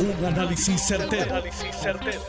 [0.00, 1.42] Un análisis certero,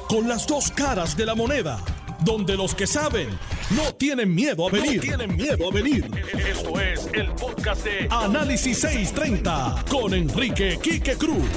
[0.08, 1.80] Con las dos caras de la moneda.
[2.22, 3.30] Donde los que saben
[3.76, 5.00] no tienen miedo a venir.
[5.00, 6.10] tienen miedo a venir.
[6.34, 11.48] Esto es el podcast de Análisis 630 con Enrique Quique Cruz.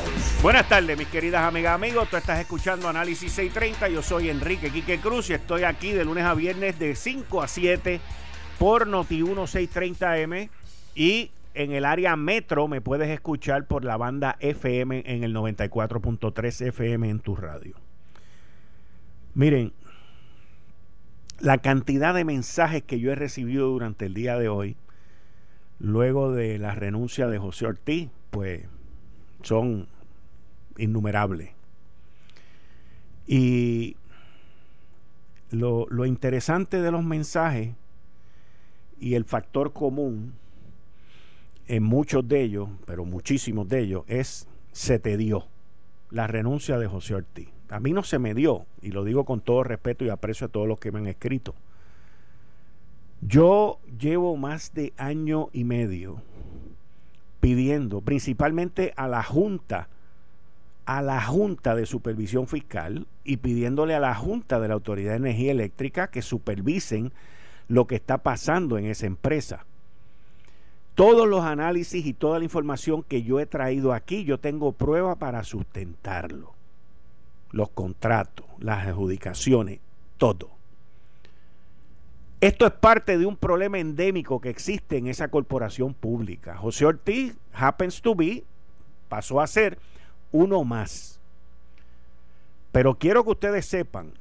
[0.43, 2.07] Buenas tardes, mis queridas amigas, amigos.
[2.11, 3.89] Tú estás escuchando Análisis 630.
[3.89, 7.49] Yo soy Enrique Quique Cruz y estoy aquí de lunes a viernes de 5 a
[7.49, 8.01] 7
[8.59, 10.51] por Noti 1630M
[10.95, 16.67] y en el área metro me puedes escuchar por la banda FM en el 94.3
[16.69, 17.77] FM en tu radio.
[19.35, 19.73] Miren,
[21.41, 24.77] la cantidad de mensajes que yo he recibido durante el día de hoy,
[25.79, 28.67] luego de la renuncia de José Ortiz, pues
[29.43, 29.89] son
[30.77, 31.51] innumerables.
[33.27, 33.97] Y
[35.51, 37.75] lo, lo interesante de los mensajes
[39.01, 40.35] y el factor común
[41.67, 45.47] en muchos de ellos, pero muchísimos de ellos, es se te dio
[46.11, 47.49] la renuncia de José Ortiz.
[47.69, 50.51] A mí no se me dio, y lo digo con todo respeto y aprecio a
[50.51, 51.55] todos los que me han escrito.
[53.23, 56.21] Yo llevo más de año y medio
[57.41, 59.89] pidiendo, principalmente a la Junta,
[60.85, 65.19] a la Junta de Supervisión Fiscal y pidiéndole a la Junta de la Autoridad de
[65.19, 67.13] Energía Eléctrica que supervisen
[67.69, 69.65] lo que está pasando en esa empresa
[70.95, 75.17] todos los análisis y toda la información que yo he traído aquí, yo tengo prueba
[75.17, 76.53] para sustentarlo.
[77.51, 79.81] Los contratos, las adjudicaciones,
[80.19, 80.51] todo.
[82.41, 86.57] Esto es parte de un problema endémico que existe en esa corporación pública.
[86.57, 88.45] José Ortiz happens to be,
[89.09, 89.79] pasó a ser
[90.33, 91.21] uno más.
[92.73, 94.13] Pero quiero que ustedes sepan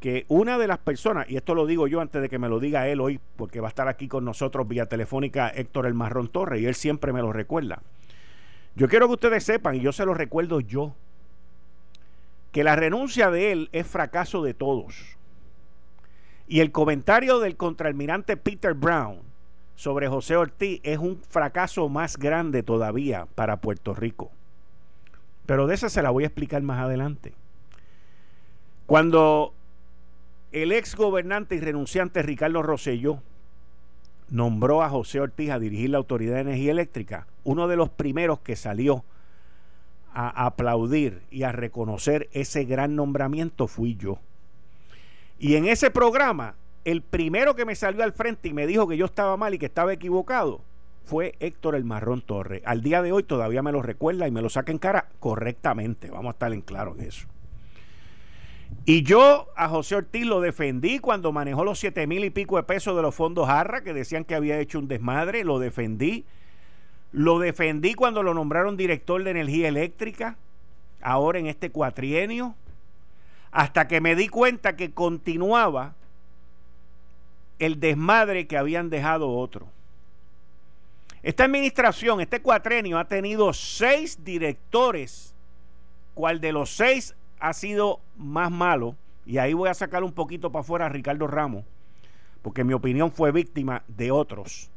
[0.00, 2.60] que una de las personas, y esto lo digo yo antes de que me lo
[2.60, 6.28] diga él hoy, porque va a estar aquí con nosotros vía telefónica Héctor El Marrón
[6.28, 7.82] Torres, y él siempre me lo recuerda.
[8.76, 10.94] Yo quiero que ustedes sepan, y yo se lo recuerdo yo,
[12.52, 15.16] que la renuncia de él es fracaso de todos.
[16.46, 19.18] Y el comentario del contraalmirante Peter Brown
[19.74, 24.30] sobre José Ortiz es un fracaso más grande todavía para Puerto Rico.
[25.44, 27.34] Pero de esa se la voy a explicar más adelante.
[28.86, 29.54] Cuando
[30.52, 33.22] el ex gobernante y renunciante Ricardo Rosselló
[34.30, 37.26] nombró a José Ortiz a dirigir la Autoridad de Energía Eléctrica.
[37.44, 39.04] Uno de los primeros que salió
[40.12, 44.18] a aplaudir y a reconocer ese gran nombramiento fui yo.
[45.38, 48.96] Y en ese programa, el primero que me salió al frente y me dijo que
[48.96, 50.62] yo estaba mal y que estaba equivocado
[51.04, 52.62] fue Héctor El Marrón Torres.
[52.66, 56.10] Al día de hoy todavía me lo recuerda y me lo saca en cara correctamente.
[56.10, 57.26] Vamos a estar en claro en eso.
[58.88, 62.62] Y yo a José Ortiz lo defendí cuando manejó los siete mil y pico de
[62.62, 66.24] pesos de los fondos Jarra, que decían que había hecho un desmadre, lo defendí.
[67.12, 70.38] Lo defendí cuando lo nombraron director de energía eléctrica,
[71.02, 72.54] ahora en este cuatrienio,
[73.50, 75.94] hasta que me di cuenta que continuaba
[77.58, 79.68] el desmadre que habían dejado otro.
[81.22, 85.34] Esta administración, este cuatrenio, ha tenido seis directores,
[86.14, 90.50] cual de los seis ha sido más malo, y ahí voy a sacar un poquito
[90.50, 91.64] para afuera a Ricardo Ramos,
[92.42, 94.70] porque mi opinión fue víctima de otros.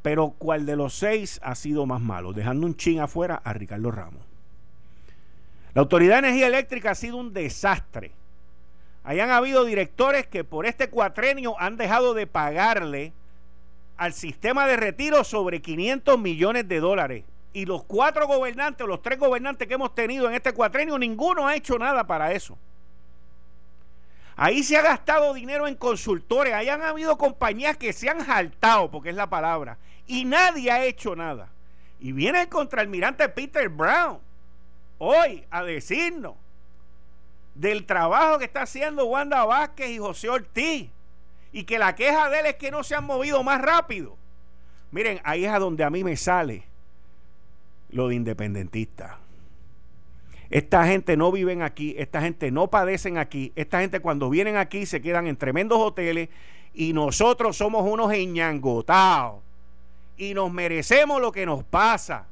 [0.00, 2.32] Pero ¿cuál de los seis ha sido más malo?
[2.32, 4.22] Dejando un chin afuera a Ricardo Ramos.
[5.74, 8.12] La Autoridad de Energía Eléctrica ha sido un desastre.
[9.04, 13.12] Hayan habido directores que por este cuatrenio han dejado de pagarle
[13.96, 19.18] al sistema de retiro sobre 500 millones de dólares y los cuatro gobernantes, los tres
[19.18, 22.56] gobernantes que hemos tenido en este cuatrenio, ninguno ha hecho nada para eso.
[24.36, 28.90] Ahí se ha gastado dinero en consultores, ahí han habido compañías que se han jaltado,
[28.90, 29.76] porque es la palabra,
[30.06, 31.50] y nadie ha hecho nada.
[32.00, 34.18] Y viene el contraalmirante Peter Brown
[34.98, 36.34] hoy a decirnos
[37.54, 40.88] del trabajo que está haciendo Wanda Vázquez y José Ortiz,
[41.52, 44.16] y que la queja de él es que no se han movido más rápido.
[44.90, 46.71] Miren, ahí es a donde a mí me sale
[47.92, 49.18] lo de independentista.
[50.50, 54.84] Esta gente no viven aquí, esta gente no padecen aquí, esta gente cuando vienen aquí
[54.84, 56.28] se quedan en tremendos hoteles
[56.74, 59.40] y nosotros somos unos enñangotados
[60.18, 62.26] y nos merecemos lo que nos pasa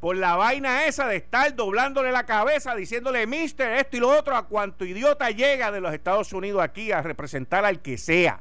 [0.00, 4.34] por la vaina esa de estar doblándole la cabeza, diciéndole, mister, esto y lo otro,
[4.34, 8.40] a cuanto idiota llega de los Estados Unidos aquí a representar al que sea.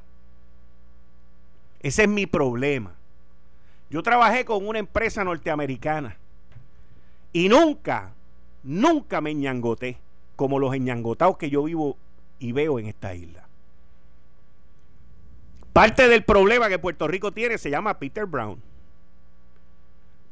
[1.82, 2.96] Ese es mi problema.
[3.90, 6.18] Yo trabajé con una empresa norteamericana
[7.34, 8.14] y nunca,
[8.64, 9.98] nunca me ñangoté
[10.36, 11.98] como los ñangotados que yo vivo
[12.40, 13.48] y veo en esta isla.
[15.74, 18.62] Parte del problema que Puerto Rico tiene se llama Peter Brown.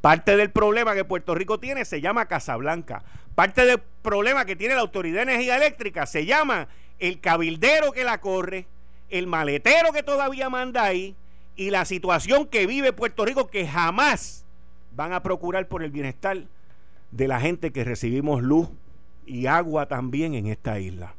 [0.01, 3.03] Parte del problema que Puerto Rico tiene se llama Casablanca.
[3.35, 6.67] Parte del problema que tiene la Autoridad de Energía Eléctrica se llama
[6.99, 8.65] el cabildero que la corre,
[9.09, 11.15] el maletero que todavía manda ahí
[11.55, 14.45] y la situación que vive Puerto Rico que jamás
[14.91, 16.43] van a procurar por el bienestar
[17.11, 18.69] de la gente que recibimos luz
[19.25, 21.15] y agua también en esta isla.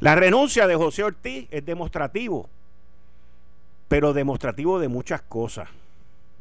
[0.00, 2.48] La renuncia de José Ortiz es demostrativo,
[3.88, 5.68] pero demostrativo de muchas cosas,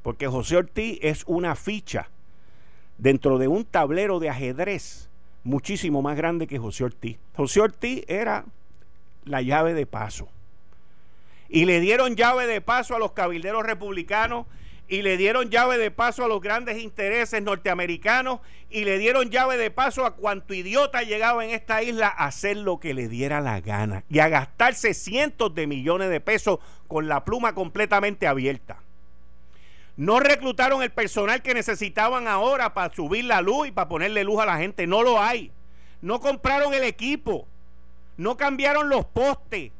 [0.02, 2.10] porque José Ortiz es una ficha
[2.98, 5.10] dentro de un tablero de ajedrez
[5.44, 7.18] muchísimo más grande que José Ortiz.
[7.36, 8.46] José Ortiz era
[9.26, 10.28] la llave de paso.
[11.50, 14.46] Y le dieron llave de paso a los cabilderos republicanos
[14.88, 18.40] y le dieron llave de paso a los grandes intereses norteamericanos
[18.70, 22.58] y le dieron llave de paso a cuanto idiota llegaba en esta isla a hacer
[22.58, 27.08] lo que le diera la gana y a gastarse cientos de millones de pesos con
[27.08, 28.80] la pluma completamente abierta.
[29.98, 34.42] No reclutaron el personal que necesitaban ahora para subir la luz y para ponerle luz
[34.42, 34.88] a la gente.
[34.88, 35.52] No lo hay.
[36.02, 37.48] No compraron el equipo.
[38.18, 39.72] No cambiaron los postes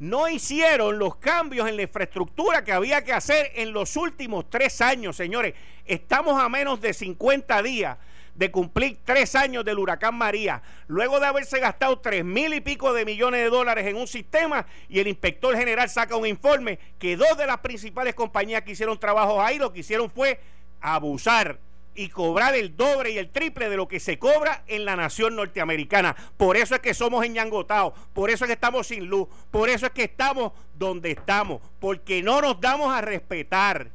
[0.00, 4.80] no hicieron los cambios en la infraestructura que había que hacer en los últimos tres
[4.80, 5.54] años, señores.
[5.84, 7.98] Estamos a menos de 50 días
[8.34, 12.94] de cumplir tres años del huracán María, luego de haberse gastado tres mil y pico
[12.94, 17.16] de millones de dólares en un sistema y el inspector general saca un informe que
[17.16, 20.40] dos de las principales compañías que hicieron trabajos ahí lo que hicieron fue
[20.80, 21.58] abusar
[21.94, 25.36] y cobrar el doble y el triple de lo que se cobra en la nación
[25.36, 26.14] norteamericana.
[26.36, 29.86] Por eso es que somos enyangotados, por eso es que estamos sin luz, por eso
[29.86, 33.90] es que estamos donde estamos, porque no nos damos a respetar,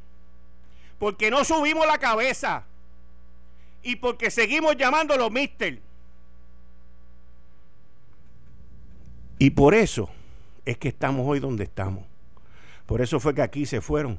[0.98, 2.64] porque no subimos la cabeza
[3.82, 5.80] y porque seguimos llamándolo mister.
[9.38, 10.08] Y por eso
[10.64, 12.04] es que estamos hoy donde estamos.
[12.86, 14.18] Por eso fue que aquí se fueron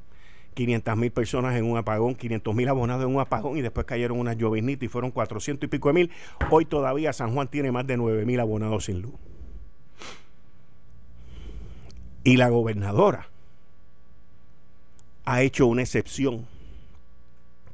[0.58, 4.20] 500 mil personas en un apagón, 500 mil abonados en un apagón y después cayeron
[4.20, 6.12] unas lloviznitas y fueron 400 y pico de mil.
[6.50, 9.14] Hoy todavía San Juan tiene más de 9 mil abonados sin luz.
[12.24, 13.30] Y la gobernadora
[15.26, 16.48] ha hecho una excepción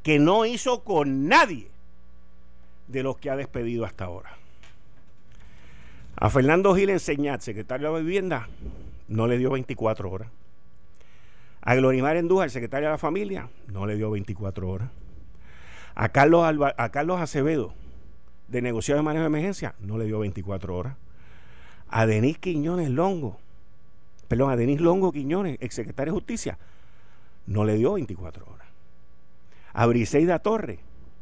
[0.04, 1.70] que no hizo con nadie
[2.90, 4.36] de los que ha despedido hasta ahora.
[6.18, 8.50] A Fernando Gil Enseñat, secretario de Vivienda,
[9.08, 10.28] no le dio 24 horas.
[11.66, 14.90] A Glorimar Endújar, el secretario de la familia, no le dio 24 horas.
[15.96, 17.74] A Carlos, Acevedo,
[18.50, 20.98] de negociado de manejo de emergencia, no le dio 24 horas.
[21.88, 23.38] A Denis Quiñones Longo,
[24.28, 26.58] perdón, a Denis Longo Quiñones, ex secretario de Justicia,
[27.46, 28.68] no le dio 24 horas.
[29.72, 30.80] A Briseida Torres,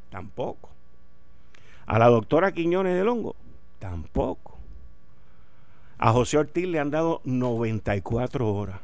[0.10, 0.72] tampoco.
[1.86, 3.36] A la doctora Quiñones de Longo,
[3.78, 4.58] tampoco.
[6.00, 8.80] A José Ortiz le han dado 94 horas.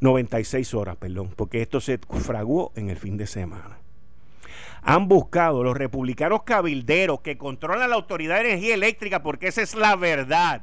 [0.00, 3.78] 96 horas, perdón, porque esto se fraguó en el fin de semana.
[4.82, 9.74] Han buscado los republicanos cabilderos que controlan la Autoridad de Energía Eléctrica, porque esa es
[9.74, 10.62] la verdad.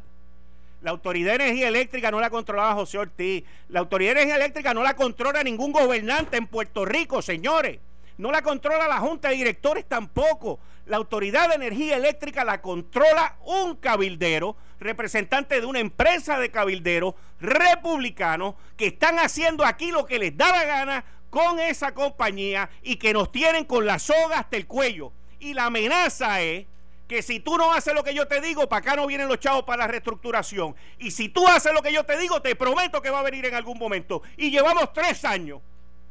[0.82, 3.44] La Autoridad de Energía Eléctrica no la controlaba José Ortiz.
[3.70, 7.80] La Autoridad de Energía Eléctrica no la controla ningún gobernante en Puerto Rico, señores.
[8.24, 10.58] No la controla la Junta de Directores tampoco.
[10.86, 17.16] La Autoridad de Energía Eléctrica la controla un cabildero, representante de una empresa de cabilderos
[17.42, 22.96] republicanos que están haciendo aquí lo que les da la gana con esa compañía y
[22.96, 25.12] que nos tienen con la soga hasta el cuello.
[25.42, 26.66] Y la amenaza es
[27.10, 29.42] que si tú no haces lo que yo te digo, para acá no vienen los
[29.42, 30.78] chavos para la reestructuración.
[30.98, 33.46] Y si tú haces lo que yo te digo, te prometo que va a venir
[33.48, 34.24] en algún momento.
[34.38, 35.60] Y llevamos tres años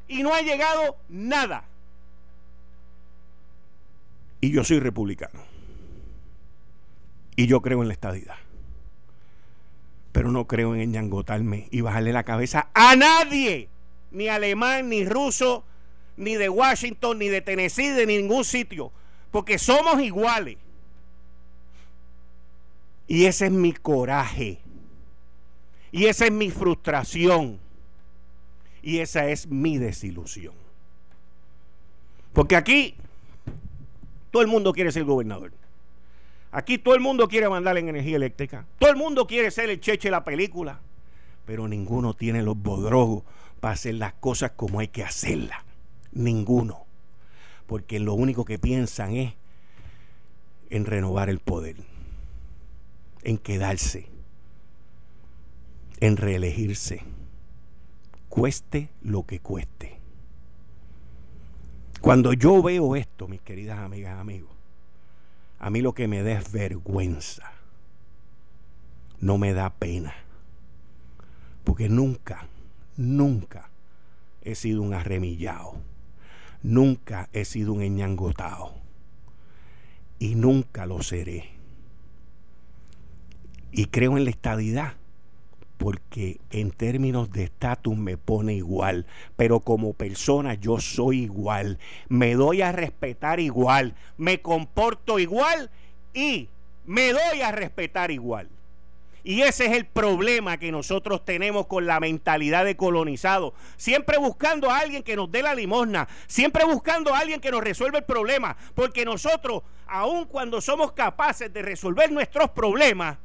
[0.08, 1.71] y no ha llegado nada.
[4.42, 5.40] Y yo soy republicano.
[7.36, 8.34] Y yo creo en la estadidad.
[10.10, 13.68] Pero no creo en enyangotarme y bajarle la cabeza a nadie.
[14.10, 15.64] Ni alemán, ni ruso,
[16.16, 18.90] ni de Washington, ni de Tennessee, de ningún sitio.
[19.30, 20.58] Porque somos iguales.
[23.06, 24.58] Y ese es mi coraje.
[25.92, 27.60] Y esa es mi frustración.
[28.82, 30.54] Y esa es mi desilusión.
[32.32, 32.96] Porque aquí
[34.32, 35.52] todo el mundo quiere ser gobernador.
[36.50, 38.66] Aquí todo el mundo quiere mandar en energía eléctrica.
[38.78, 40.80] Todo el mundo quiere ser el cheche de la película.
[41.46, 43.24] Pero ninguno tiene los bodrogos
[43.60, 45.58] para hacer las cosas como hay que hacerlas.
[46.12, 46.86] Ninguno.
[47.66, 49.34] Porque lo único que piensan es
[50.70, 51.76] en renovar el poder.
[53.22, 54.06] En quedarse.
[56.00, 57.02] En reelegirse.
[58.30, 60.01] Cueste lo que cueste.
[62.02, 64.50] Cuando yo veo esto, mis queridas amigas, amigos,
[65.60, 67.52] a mí lo que me da es vergüenza.
[69.20, 70.12] No me da pena.
[71.62, 72.48] Porque nunca,
[72.96, 73.70] nunca
[74.42, 75.74] he sido un arremillado.
[76.64, 78.74] Nunca he sido un eñangotado.
[80.18, 81.50] Y nunca lo seré.
[83.70, 84.94] Y creo en la estadidad
[85.82, 92.34] porque en términos de estatus me pone igual, pero como persona yo soy igual, me
[92.34, 95.70] doy a respetar igual, me comporto igual
[96.14, 96.48] y
[96.86, 98.48] me doy a respetar igual.
[99.24, 103.54] Y ese es el problema que nosotros tenemos con la mentalidad de colonizado.
[103.76, 106.08] Siempre buscando a alguien que nos dé la limosna.
[106.26, 108.56] Siempre buscando a alguien que nos resuelva el problema.
[108.74, 113.18] Porque nosotros, aun cuando somos capaces de resolver nuestros problemas,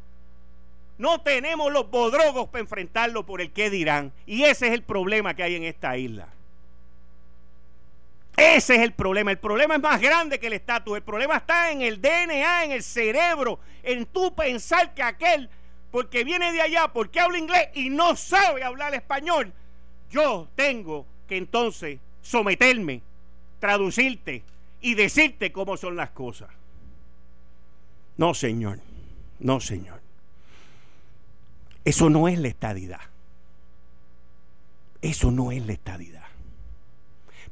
[0.98, 4.12] no tenemos los bodrogos para enfrentarlo por el que dirán.
[4.26, 6.28] Y ese es el problema que hay en esta isla.
[8.36, 9.32] Ese es el problema.
[9.32, 10.96] El problema es más grande que el estatus.
[10.96, 15.50] El problema está en el DNA, en el cerebro, en tu pensar que aquel,
[15.92, 19.54] porque viene de allá, porque habla inglés y no sabe hablar español,
[20.12, 23.02] yo tengo que entonces someterme,
[23.60, 24.44] traducirte
[24.82, 26.50] y decirte cómo son las cosas.
[28.18, 28.80] No, Señor.
[29.40, 30.07] No, Señor.
[31.88, 33.00] Eso no es la estadidad.
[35.02, 36.26] Eso no es la estadidad.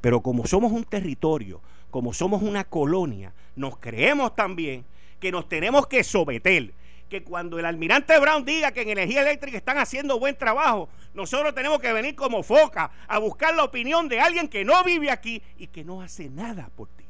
[0.01, 4.83] Pero como somos un territorio, como somos una colonia, nos creemos también
[5.21, 6.73] que nos tenemos que someter.
[7.09, 11.55] Que cuando el almirante Brown diga que en energía eléctrica están haciendo buen trabajo, nosotros
[11.55, 15.41] tenemos que venir como foca a buscar la opinión de alguien que no vive aquí
[15.57, 17.05] y que no hace nada por ti.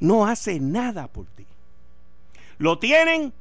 [0.00, 1.44] No hace nada por ti.
[2.56, 3.34] Lo tienen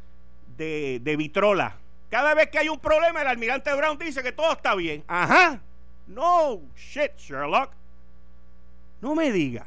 [0.62, 1.78] de, Vitrola.
[2.10, 5.04] Cada vez que hay un problema, el almirante Brown dice que todo está bien.
[5.08, 5.62] Ajá.
[6.08, 7.72] No shit, Sherlock.
[9.02, 9.66] No me diga.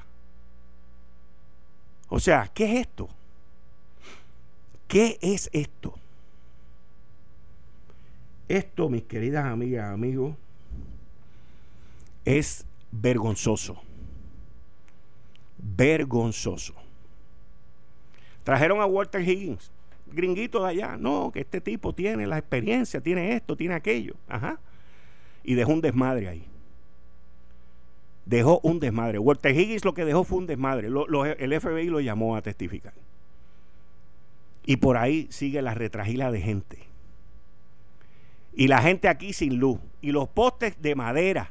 [2.09, 3.09] O sea, ¿qué es esto?
[4.87, 5.95] ¿Qué es esto?
[8.47, 10.37] Esto, mis queridas amigas, amigos,
[12.27, 13.83] es vergonzoso.
[15.59, 16.75] Vergonzoso.
[18.45, 19.74] Trajeron a Walter Higgins
[20.15, 20.97] gringuito de allá.
[20.97, 24.15] No, que este tipo tiene la experiencia, tiene esto, tiene aquello.
[24.29, 24.59] Ajá.
[25.43, 26.47] Y dejó un desmadre ahí.
[28.25, 29.19] Dejó un desmadre.
[29.19, 30.89] Walter Higgins lo que dejó fue un desmadre.
[30.89, 32.95] el FBI lo llamó a testificar.
[34.67, 36.79] Y por ahí sigue la retragila de gente.
[38.55, 39.79] Y la gente aquí sin luz.
[40.01, 41.51] Y los postes de madera.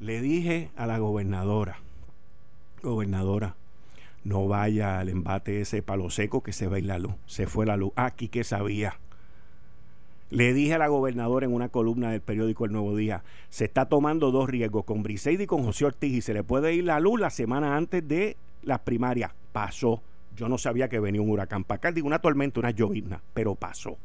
[0.00, 1.78] Le dije a la gobernadora,
[2.82, 3.56] gobernadora,
[4.26, 7.14] no vaya al embate ese palo seco que se va la luz.
[7.26, 7.92] Se fue la luz.
[7.94, 8.98] Aquí que sabía.
[10.30, 13.86] Le dije a la gobernadora en una columna del periódico El Nuevo Día, se está
[13.86, 16.98] tomando dos riesgos, con Briseid y con José Ortiz, y se le puede ir la
[16.98, 19.30] luz la semana antes de las primarias.
[19.52, 20.02] Pasó.
[20.36, 23.54] Yo no sabía que venía un huracán para acá, digo una tormenta, una llovizna, pero
[23.54, 23.96] pasó.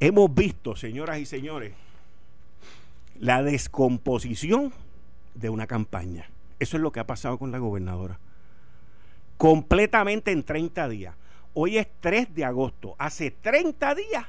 [0.00, 1.74] Hemos visto, señoras y señores,
[3.18, 4.72] la descomposición
[5.34, 6.30] de una campaña.
[6.58, 8.18] Eso es lo que ha pasado con la gobernadora
[9.40, 11.14] completamente en 30 días.
[11.54, 12.94] Hoy es 3 de agosto.
[12.98, 14.26] Hace 30 días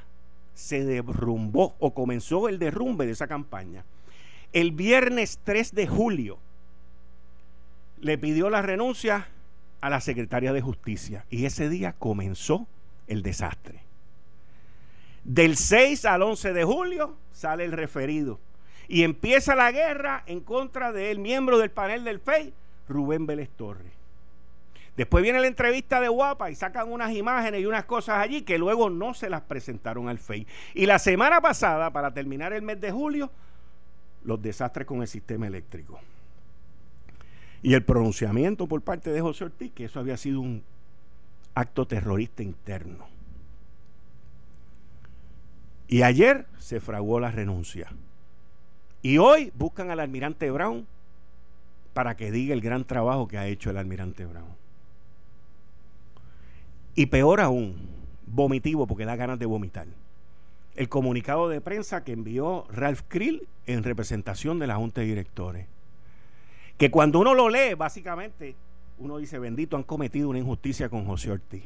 [0.54, 3.84] se derrumbó o comenzó el derrumbe de esa campaña.
[4.54, 6.38] El viernes 3 de julio
[8.00, 9.28] le pidió la renuncia
[9.82, 12.66] a la secretaria de justicia y ese día comenzó
[13.06, 13.82] el desastre.
[15.24, 18.40] Del 6 al 11 de julio sale el referido
[18.88, 22.54] y empieza la guerra en contra del miembro del panel del FEI,
[22.88, 24.01] Rubén Vélez Torres.
[24.96, 28.58] Después viene la entrevista de Guapa y sacan unas imágenes y unas cosas allí que
[28.58, 30.46] luego no se las presentaron al FEI.
[30.74, 33.30] Y la semana pasada, para terminar el mes de julio,
[34.22, 35.98] los desastres con el sistema eléctrico.
[37.62, 40.62] Y el pronunciamiento por parte de José Ortiz que eso había sido un
[41.54, 43.06] acto terrorista interno.
[45.88, 47.88] Y ayer se fraguó la renuncia.
[49.00, 50.86] Y hoy buscan al almirante Brown
[51.92, 54.61] para que diga el gran trabajo que ha hecho el almirante Brown.
[56.94, 57.76] Y peor aún,
[58.26, 59.86] vomitivo porque da ganas de vomitar.
[60.74, 65.66] El comunicado de prensa que envió Ralph Krill en representación de la Junta de Directores.
[66.76, 68.56] Que cuando uno lo lee, básicamente,
[68.98, 71.64] uno dice, bendito, han cometido una injusticia con José Ortiz.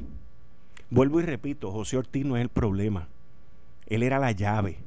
[0.89, 3.07] Vuelvo y repito, José Ortiz no es el problema.
[3.85, 4.77] Él era la llave.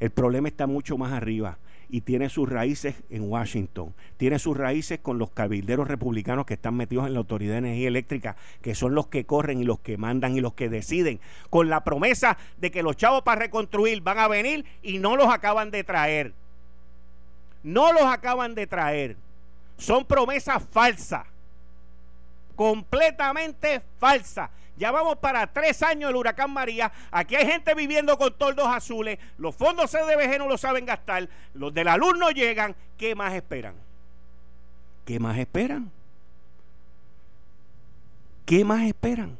[0.00, 1.58] El problema está mucho más arriba
[1.92, 6.74] y tiene sus raíces en Washington, tiene sus raíces con los cabilderos republicanos que están
[6.74, 9.98] metidos en la Autoridad de Energía Eléctrica, que son los que corren y los que
[9.98, 11.20] mandan y los que deciden,
[11.50, 15.28] con la promesa de que los chavos para reconstruir van a venir y no los
[15.28, 16.32] acaban de traer.
[17.62, 19.18] No los acaban de traer.
[19.76, 21.26] Son promesas falsas,
[22.56, 26.92] completamente falsas, Ya vamos para tres años del huracán María.
[27.10, 29.18] Aquí hay gente viviendo con toldos azules.
[29.38, 31.28] Los fondos CDBG no lo saben gastar.
[31.54, 32.74] Los de la luz no llegan.
[32.96, 33.74] ¿Qué más esperan?
[35.04, 35.90] ¿Qué más esperan?
[38.46, 39.36] ¿Qué más esperan?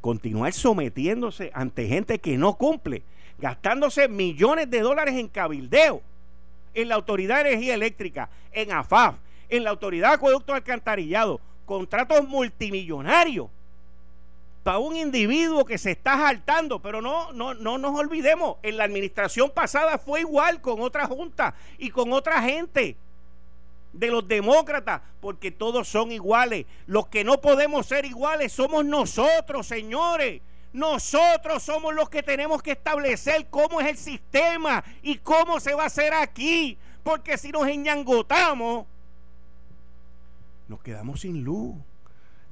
[0.00, 3.02] Continuar sometiéndose ante gente que no cumple,
[3.38, 6.02] gastándose millones de dólares en cabildeo,
[6.74, 9.16] en la Autoridad de Energía Eléctrica, en AFAF,
[9.48, 13.48] en la Autoridad de Acueducto Alcantarillado, contratos multimillonarios
[14.62, 18.84] para un individuo que se está saltando, pero no, no, no nos olvidemos, en la
[18.84, 22.96] administración pasada fue igual con otra junta y con otra gente
[23.92, 26.66] de los demócratas, porque todos son iguales.
[26.86, 30.40] Los que no podemos ser iguales somos nosotros, señores.
[30.72, 35.84] Nosotros somos los que tenemos que establecer cómo es el sistema y cómo se va
[35.84, 36.78] a hacer aquí.
[37.02, 38.86] Porque si nos enñangotamos,
[40.68, 41.76] nos quedamos sin luz.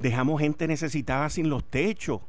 [0.01, 2.23] Dejamos gente necesitada sin los techos.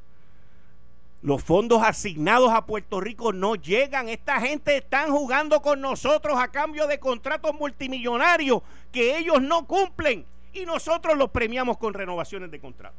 [1.21, 4.09] Los fondos asignados a Puerto Rico no llegan.
[4.09, 8.61] Esta gente está jugando con nosotros a cambio de contratos multimillonarios
[8.91, 12.97] que ellos no cumplen y nosotros los premiamos con renovaciones de contrato.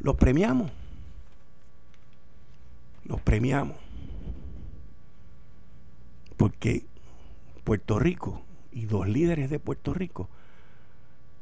[0.00, 0.70] Los premiamos.
[3.04, 3.76] Los premiamos.
[6.36, 6.84] Porque
[7.64, 8.40] Puerto Rico
[8.74, 10.28] y los líderes de Puerto Rico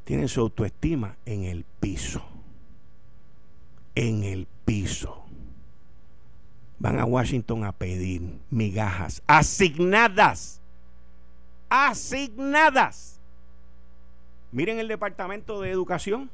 [0.05, 2.23] tienen su autoestima en el piso.
[3.95, 5.23] En el piso.
[6.79, 10.61] Van a Washington a pedir migajas asignadas.
[11.69, 13.19] Asignadas.
[14.51, 16.29] Miren el Departamento de Educación.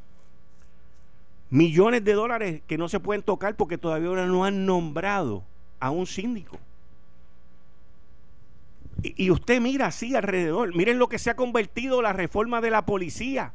[1.50, 5.44] Millones de dólares que no se pueden tocar porque todavía no han nombrado
[5.80, 6.60] a un síndico.
[9.02, 12.86] Y, usted mira así alrededor, miren lo que se ha convertido la reforma de la
[12.86, 13.54] policía.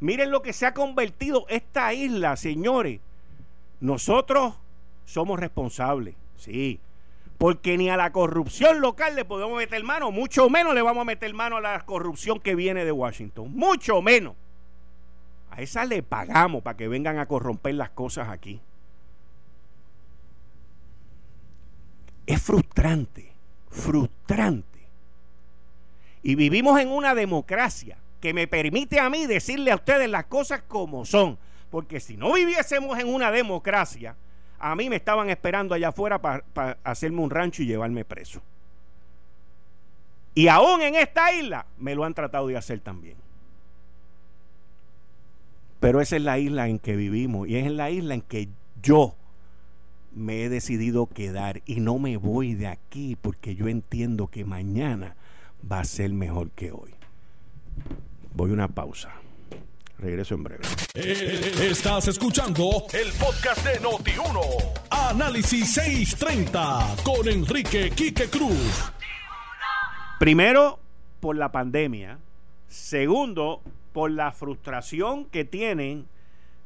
[0.00, 3.00] Miren lo que se ha convertido esta isla, señores.
[3.80, 4.54] Nosotros
[5.04, 6.80] somos responsables, sí.
[7.38, 11.04] Porque ni a la corrupción local le podemos meter mano, mucho menos le vamos a
[11.04, 14.34] meter mano a la corrupción que viene de Washington, mucho menos.
[15.50, 18.60] A esa le pagamos para que vengan a corromper las cosas aquí.
[22.26, 23.33] Es frustrante
[23.74, 24.88] frustrante.
[26.22, 30.62] Y vivimos en una democracia que me permite a mí decirle a ustedes las cosas
[30.66, 31.36] como son.
[31.70, 34.16] Porque si no viviésemos en una democracia,
[34.58, 38.40] a mí me estaban esperando allá afuera para hacerme un rancho y llevarme preso.
[40.34, 43.16] Y aún en esta isla me lo han tratado de hacer también.
[45.80, 48.48] Pero esa es la isla en que vivimos y es la isla en que
[48.80, 49.14] yo
[50.14, 55.16] me he decidido quedar y no me voy de aquí porque yo entiendo que mañana
[55.70, 56.94] va a ser mejor que hoy.
[58.34, 59.12] Voy a una pausa.
[59.98, 60.64] Regreso en breve.
[60.94, 64.40] Eh, estás escuchando el podcast de Noti1.
[64.90, 68.92] Análisis 630 con Enrique Quique Cruz.
[70.18, 70.78] Primero,
[71.20, 72.18] por la pandemia.
[72.68, 76.06] Segundo, por la frustración que tienen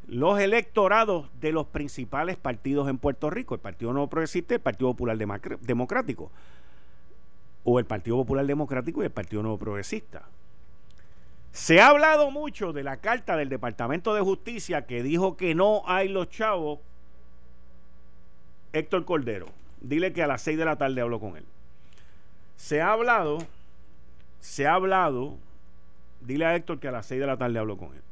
[0.08, 4.90] los electorados de los principales partidos en Puerto Rico, el Partido Nuevo Progresista el Partido
[4.90, 5.18] Popular
[5.60, 6.32] Democrático,
[7.62, 10.22] o el Partido Popular Democrático y el Partido Nuevo Progresista.
[11.52, 15.82] Se ha hablado mucho de la carta del Departamento de Justicia que dijo que no
[15.86, 16.78] hay los chavos.
[18.72, 19.46] Héctor Cordero,
[19.80, 21.44] dile que a las 6 de la tarde hablo con él.
[22.56, 23.38] Se ha hablado,
[24.40, 25.36] se ha hablado,
[26.22, 28.07] dile a Héctor que a las 6 de la tarde hablo con él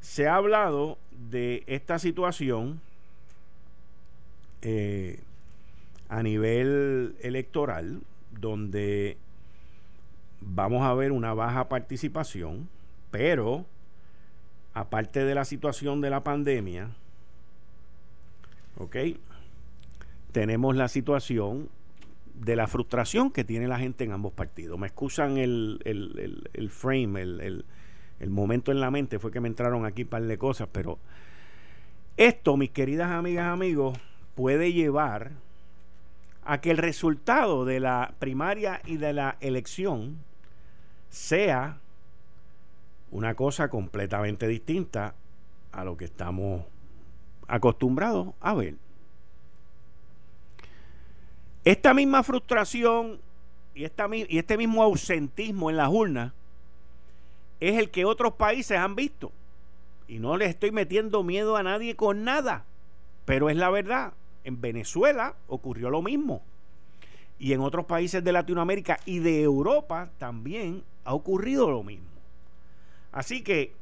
[0.00, 2.80] se ha hablado de esta situación
[4.62, 5.20] eh,
[6.08, 9.16] a nivel electoral, donde
[10.40, 12.68] vamos a ver una baja participación,
[13.10, 13.66] pero
[14.74, 16.90] aparte de la situación de la pandemia,
[18.76, 18.96] ¿ok?
[20.32, 21.68] Tenemos la situación
[22.34, 24.78] de la frustración que tiene la gente en ambos partidos.
[24.78, 27.64] Me excusan el, el, el frame, el,
[28.20, 30.98] el momento en la mente fue que me entraron aquí un par de cosas, pero
[32.16, 33.98] esto, mis queridas amigas, amigos,
[34.34, 35.32] puede llevar
[36.44, 40.18] a que el resultado de la primaria y de la elección
[41.08, 41.78] sea
[43.10, 45.14] una cosa completamente distinta
[45.72, 46.64] a lo que estamos
[47.48, 48.76] acostumbrados a ver.
[51.64, 53.18] Esta misma frustración
[53.74, 56.32] y, esta, y este mismo ausentismo en las urnas
[57.60, 59.32] es el que otros países han visto.
[60.08, 62.64] Y no le estoy metiendo miedo a nadie con nada.
[63.24, 64.14] Pero es la verdad.
[64.44, 66.42] En Venezuela ocurrió lo mismo.
[67.38, 72.08] Y en otros países de Latinoamérica y de Europa también ha ocurrido lo mismo.
[73.12, 73.72] Así que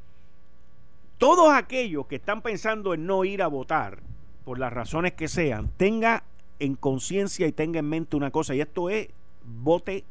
[1.17, 3.99] todos aquellos que están pensando en no ir a votar,
[4.45, 6.23] por las razones que sean, tenga
[6.59, 9.09] en conciencia y tenga en mente una cosa, y esto es
[9.43, 10.03] vote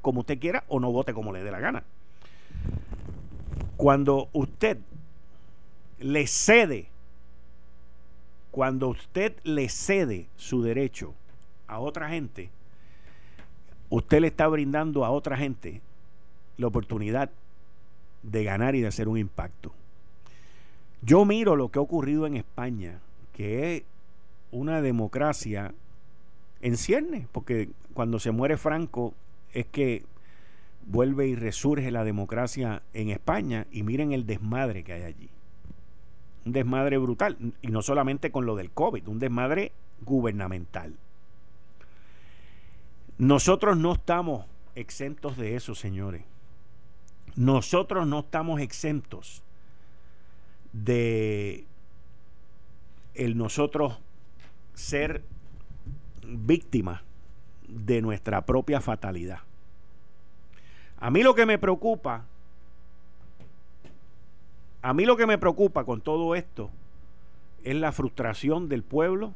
[0.00, 1.84] como usted quiera o no vote como le dé la gana.
[3.78, 4.78] Cuando usted
[6.00, 6.88] le cede,
[8.50, 11.14] cuando usted le cede su derecho
[11.68, 12.50] a otra gente,
[13.88, 15.80] usted le está brindando a otra gente
[16.56, 17.30] la oportunidad
[18.24, 19.72] de ganar y de hacer un impacto.
[21.00, 22.98] Yo miro lo que ha ocurrido en España,
[23.32, 23.82] que es
[24.50, 25.72] una democracia
[26.62, 29.14] en cierne, porque cuando se muere Franco
[29.52, 30.02] es que
[30.88, 35.28] vuelve y resurge la democracia en España y miren el desmadre que hay allí.
[36.46, 40.94] Un desmadre brutal, y no solamente con lo del COVID, un desmadre gubernamental.
[43.18, 46.24] Nosotros no estamos exentos de eso, señores.
[47.36, 49.42] Nosotros no estamos exentos
[50.72, 51.66] de
[53.14, 53.98] el nosotros
[54.74, 55.22] ser
[56.26, 57.02] víctimas
[57.68, 59.40] de nuestra propia fatalidad.
[61.00, 62.24] A mí lo que me preocupa,
[64.82, 66.70] a mí lo que me preocupa con todo esto
[67.62, 69.34] es la frustración del pueblo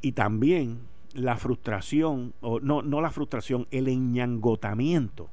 [0.00, 0.80] y también
[1.14, 5.28] la frustración, o no, no la frustración, el enñangotamiento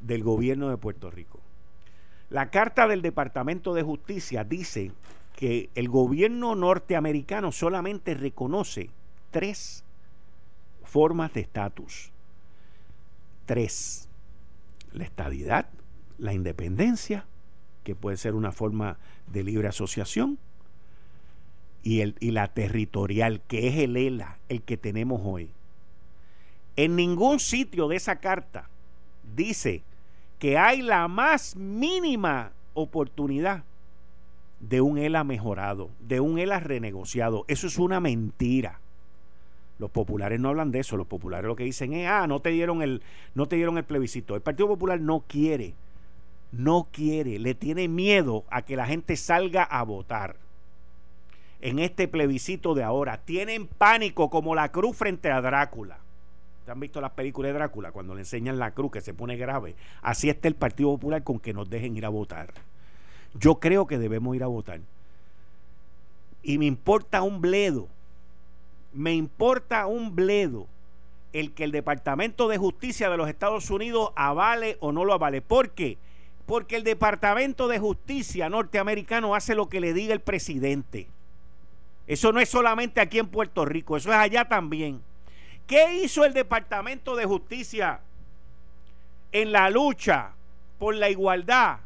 [0.00, 1.40] del gobierno de Puerto Rico.
[2.30, 4.92] La carta del Departamento de Justicia dice
[5.36, 8.90] que el gobierno norteamericano solamente reconoce
[9.30, 9.84] tres
[10.84, 12.11] formas de estatus.
[13.52, 14.08] Tres.
[14.94, 15.68] La estadidad,
[16.16, 17.26] la independencia,
[17.84, 20.38] que puede ser una forma de libre asociación,
[21.82, 25.50] y, el, y la territorial, que es el ELA, el que tenemos hoy.
[26.76, 28.70] En ningún sitio de esa carta
[29.36, 29.82] dice
[30.38, 33.64] que hay la más mínima oportunidad
[34.60, 37.44] de un ELA mejorado, de un ELA renegociado.
[37.48, 38.80] Eso es una mentira.
[39.82, 42.50] Los populares no hablan de eso, los populares lo que dicen es, ah, no te
[42.50, 43.02] dieron el,
[43.34, 44.34] no te dieron el plebiscito.
[44.34, 45.74] El Partido Popular no quiere,
[46.52, 50.36] no quiere, le tiene miedo a que la gente salga a votar
[51.60, 53.18] en este plebiscito de ahora.
[53.18, 55.98] Tienen pánico como la cruz frente a Drácula
[56.70, 57.92] han visto las películas de Drácula?
[57.92, 59.74] Cuando le enseñan la cruz que se pone grave.
[60.00, 62.52] Así está el Partido Popular con que nos dejen ir a votar.
[63.34, 64.80] Yo creo que debemos ir a votar.
[66.42, 67.88] Y me importa un bledo.
[68.92, 70.66] Me importa un bledo
[71.32, 75.40] el que el Departamento de Justicia de los Estados Unidos avale o no lo avale.
[75.40, 75.98] ¿Por qué?
[76.46, 81.08] Porque el Departamento de Justicia norteamericano hace lo que le diga el presidente.
[82.06, 85.00] Eso no es solamente aquí en Puerto Rico, eso es allá también.
[85.66, 88.00] ¿Qué hizo el Departamento de Justicia
[89.30, 90.32] en la lucha
[90.78, 91.78] por la igualdad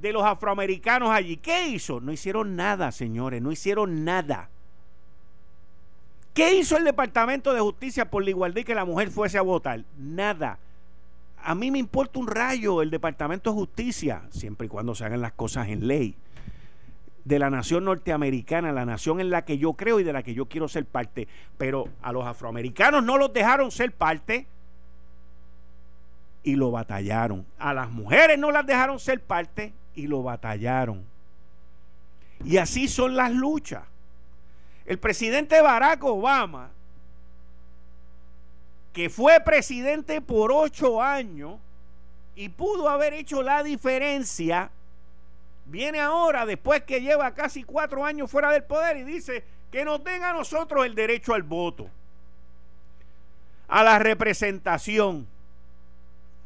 [0.00, 1.38] de los afroamericanos allí?
[1.38, 2.00] ¿Qué hizo?
[2.00, 4.50] No hicieron nada, señores, no hicieron nada.
[6.40, 9.42] ¿Qué hizo el Departamento de Justicia por la igualdad y que la mujer fuese a
[9.42, 9.84] votar?
[9.98, 10.58] Nada.
[11.36, 15.20] A mí me importa un rayo el Departamento de Justicia, siempre y cuando se hagan
[15.20, 16.16] las cosas en ley
[17.26, 20.32] de la nación norteamericana, la nación en la que yo creo y de la que
[20.32, 21.28] yo quiero ser parte.
[21.58, 24.46] Pero a los afroamericanos no los dejaron ser parte
[26.42, 27.44] y lo batallaron.
[27.58, 31.04] A las mujeres no las dejaron ser parte y lo batallaron.
[32.46, 33.89] Y así son las luchas.
[34.90, 36.68] El presidente Barack Obama,
[38.92, 41.60] que fue presidente por ocho años
[42.34, 44.68] y pudo haber hecho la diferencia,
[45.66, 50.02] viene ahora, después que lleva casi cuatro años fuera del poder, y dice que nos
[50.02, 51.88] den a nosotros el derecho al voto,
[53.68, 55.24] a la representación.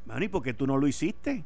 [0.04, 1.44] Mani, ¿por qué tú no lo hiciste?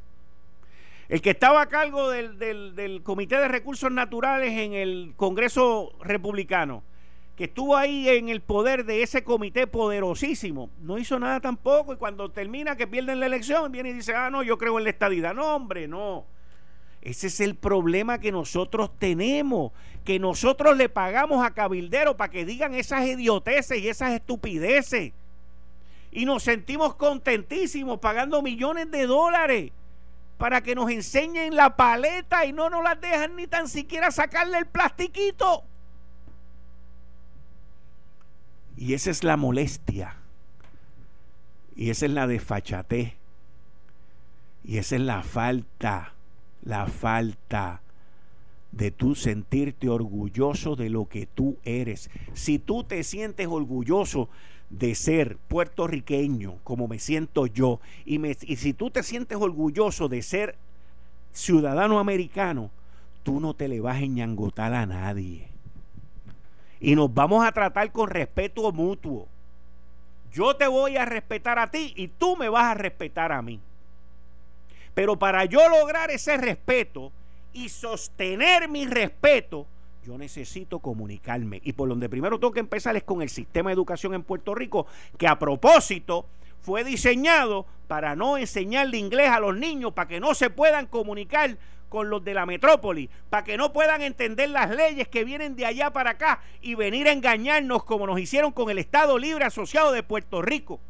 [1.08, 6.82] El que estaba a cargo del, del, Comité de Recursos Naturales en el Congreso Republicano,
[7.38, 11.92] que estuvo ahí en el poder de ese comité poderosísimo, no hizo nada tampoco.
[11.92, 14.82] Y cuando termina que pierden la elección, viene y dice, ah, no, yo creo en
[14.82, 15.34] la estadidad.
[15.34, 16.26] No, hombre, no.
[17.00, 19.70] Ese es el problema que nosotros tenemos,
[20.04, 25.12] que nosotros le pagamos a Cabildero para que digan esas idioteces y esas estupideces.
[26.10, 29.70] Y nos sentimos contentísimos pagando millones de dólares
[30.38, 34.58] para que nos enseñen la paleta y no nos las dejan ni tan siquiera sacarle
[34.58, 35.67] el plastiquito.
[38.78, 40.16] Y esa es la molestia.
[41.76, 43.14] Y esa es la desfachatez.
[44.64, 46.14] Y esa es la falta
[46.68, 47.80] la falta
[48.72, 52.10] de tú sentirte orgulloso de lo que tú eres.
[52.34, 54.28] Si tú te sientes orgulloso
[54.68, 60.20] de ser puertorriqueño, como me siento yo, y, y si tú te sientes orgulloso de
[60.20, 60.56] ser
[61.32, 62.70] ciudadano americano,
[63.22, 65.48] tú no te le vas a ñangotar a nadie.
[66.80, 69.26] Y nos vamos a tratar con respeto mutuo.
[70.32, 73.60] Yo te voy a respetar a ti y tú me vas a respetar a mí.
[74.94, 77.12] Pero para yo lograr ese respeto
[77.52, 79.66] y sostener mi respeto,
[80.04, 81.60] yo necesito comunicarme.
[81.64, 84.54] Y por donde primero tengo que empezar es con el sistema de educación en Puerto
[84.54, 84.86] Rico,
[85.16, 86.26] que a propósito
[86.60, 91.56] fue diseñado para no enseñarle inglés a los niños, para que no se puedan comunicar
[91.88, 95.66] con los de la metrópoli, para que no puedan entender las leyes que vienen de
[95.66, 99.92] allá para acá y venir a engañarnos como nos hicieron con el Estado Libre Asociado
[99.92, 100.80] de Puerto Rico.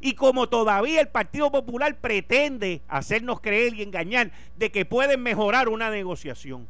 [0.00, 5.68] Y como todavía el Partido Popular pretende hacernos creer y engañar de que pueden mejorar
[5.68, 6.68] una negociación.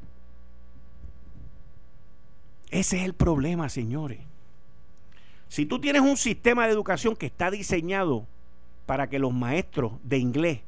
[2.71, 4.21] Ese es el problema, señores.
[5.49, 8.27] Si tú tienes un sistema de educación que está diseñado
[8.87, 10.61] para que los maestros de inglés,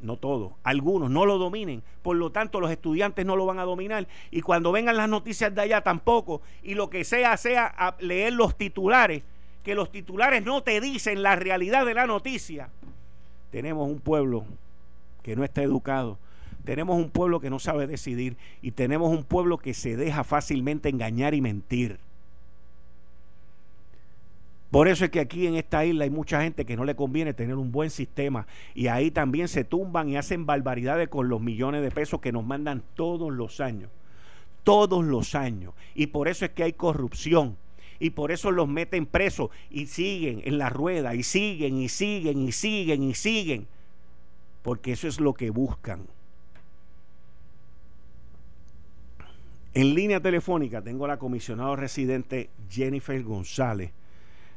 [0.00, 3.64] no todos, algunos no lo dominen, por lo tanto los estudiantes no lo van a
[3.64, 8.32] dominar y cuando vengan las noticias de allá tampoco, y lo que sea sea leer
[8.32, 9.22] los titulares,
[9.62, 12.68] que los titulares no te dicen la realidad de la noticia.
[13.50, 14.44] Tenemos un pueblo
[15.22, 16.18] que no está educado,
[16.64, 20.88] tenemos un pueblo que no sabe decidir y tenemos un pueblo que se deja fácilmente
[20.88, 21.98] engañar y mentir.
[24.70, 27.34] Por eso es que aquí en esta isla hay mucha gente que no le conviene
[27.34, 31.82] tener un buen sistema y ahí también se tumban y hacen barbaridades con los millones
[31.82, 33.90] de pesos que nos mandan todos los años.
[34.64, 35.74] Todos los años.
[35.94, 37.56] Y por eso es que hay corrupción.
[37.98, 42.40] Y por eso los meten presos y siguen en la rueda y siguen y siguen
[42.40, 43.66] y siguen y siguen.
[44.62, 46.06] Porque eso es lo que buscan.
[49.72, 53.92] En línea telefónica tengo a la comisionada residente Jennifer González.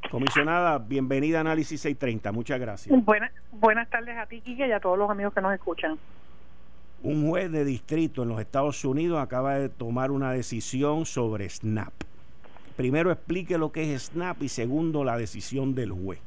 [0.10, 2.32] Comisionada, bienvenida a Análisis 630.
[2.32, 3.06] Muchas gracias.
[3.06, 5.98] Buenas, buenas tardes a ti, Quique, y a todos los amigos que nos escuchan.
[7.04, 11.93] Un juez de distrito en los Estados Unidos acaba de tomar una decisión sobre SNAP.
[12.76, 16.19] Primero explique lo que es SNAP y segundo la decisión del juez.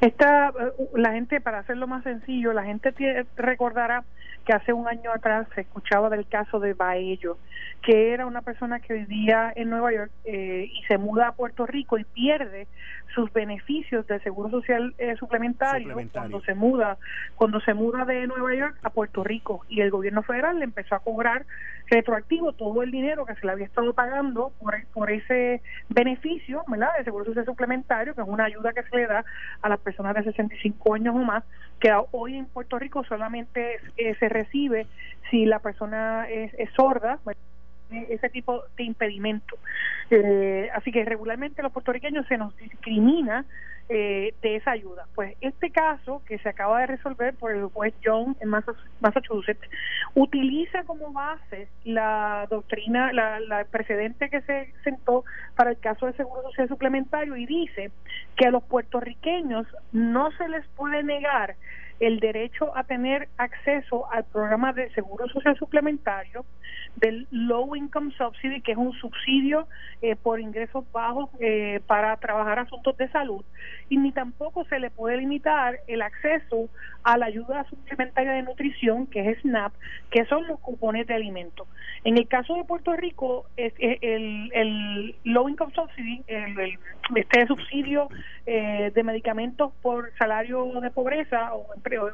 [0.00, 0.52] Esta, eh,
[0.94, 2.92] la gente, para hacerlo más sencillo, la gente
[3.36, 4.04] recordará
[4.44, 7.38] que hace un año atrás se escuchaba del caso de Baello,
[7.82, 11.66] que era una persona que vivía en Nueva York eh, y se muda a Puerto
[11.66, 12.66] Rico y pierde
[13.14, 16.98] sus beneficios de seguro social eh, suplementario, cuando se muda
[17.36, 19.64] cuando se muda de Nueva York a Puerto Rico.
[19.68, 21.46] Y el gobierno federal le empezó a cobrar
[21.88, 26.88] retroactivo todo el dinero que se le había estado pagando por, por ese beneficio ¿verdad?
[26.98, 29.24] de seguro social suplementario que es una ayuda que se le da
[29.62, 31.44] a las personas de 65 años o más
[31.80, 34.86] que hoy en Puerto Rico solamente eh, se recibe
[35.30, 37.18] si la persona es, es sorda
[37.90, 39.56] ese tipo de impedimento.
[40.10, 43.44] Eh, así que regularmente los puertorriqueños se nos discrimina
[43.88, 45.06] eh, de esa ayuda.
[45.14, 48.48] Pues este caso que se acaba de resolver por el juez John en
[49.00, 49.68] Massachusetts
[50.14, 56.14] utiliza como base la doctrina, la, la precedente que se sentó para el caso de
[56.14, 57.90] seguro social suplementario y dice
[58.36, 61.56] que a los puertorriqueños no se les puede negar
[62.00, 66.44] el derecho a tener acceso al programa de seguro social suplementario
[66.96, 69.66] del Low Income Subsidy, que es un subsidio
[70.02, 73.44] eh, por ingresos bajos eh, para trabajar asuntos de salud,
[73.88, 76.68] y ni tampoco se le puede limitar el acceso
[77.02, 79.72] a la ayuda suplementaria de nutrición, que es SNAP,
[80.10, 81.66] que son los cupones de alimentos.
[82.04, 86.78] En el caso de Puerto Rico, es, el, el Low Income Subsidy, el,
[87.14, 88.08] este subsidio
[88.46, 91.66] eh, de medicamentos por salario de pobreza o,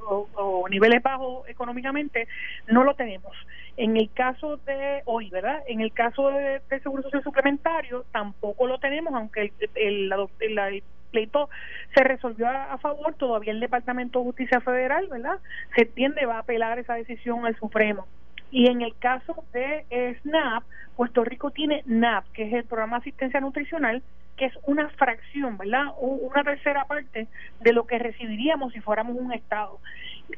[0.09, 2.29] o, niveles bajos económicamente,
[2.69, 3.37] no lo tenemos.
[3.77, 5.63] En el caso de hoy, ¿verdad?
[5.67, 11.49] En el caso de, Seguro Social Suplementario, tampoco lo tenemos, aunque el, el, pleito
[11.95, 15.39] se resolvió a, favor, todavía el Departamento de Justicia Federal, ¿verdad?
[15.77, 18.07] Se tiende va a apelar esa decisión al Supremo.
[18.53, 19.85] Y en el caso de
[20.23, 20.65] SNAP,
[20.97, 24.03] Puerto Rico tiene NAP, que es el programa de asistencia nutricional,
[24.41, 25.93] que es una fracción, ¿verdad?
[25.99, 27.29] Una tercera parte
[27.61, 29.79] de lo que recibiríamos si fuéramos un Estado.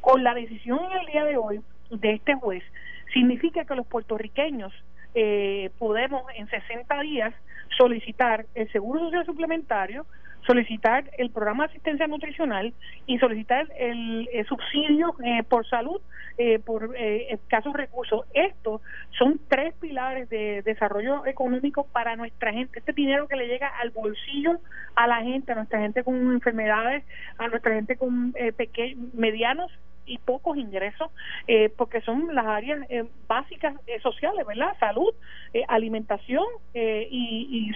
[0.01, 2.65] Con la decisión en el día de hoy de este juez,
[3.15, 4.73] significa que los puertorriqueños
[5.15, 7.33] eh, podemos en 60 días
[7.79, 10.05] solicitar el seguro social suplementario,
[10.47, 12.75] solicitar el programa de asistencia nutricional
[13.07, 16.01] y solicitar el, subsidio eh, por salud
[16.39, 18.25] eh, por eh, escasos recursos.
[18.33, 18.81] Estos
[19.19, 22.79] son tres pilares de desarrollo económico para nuestra gente.
[22.79, 24.59] Este dinero que le llega al bolsillo
[24.95, 27.05] a la gente, a nuestra gente con enfermedades,
[27.37, 29.71] a nuestra gente con eh, pequeños, medianos
[30.07, 31.11] y pocos ingresos,
[31.47, 34.77] eh, porque son las áreas eh, básicas eh, sociales, ¿verdad?
[34.79, 35.15] Salud,
[35.69, 37.71] alimentación y,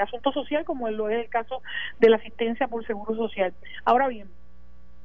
[0.00, 1.62] asuntos sociales, como lo es el caso
[1.98, 3.52] de la asistencia por seguro social.
[3.84, 4.28] Ahora bien,